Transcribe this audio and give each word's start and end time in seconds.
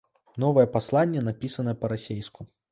Новае 0.43 0.63
пасланне 0.77 1.23
напісанае 1.29 1.79
па-расейску. 1.85 2.51